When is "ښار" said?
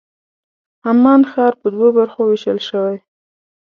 1.31-1.53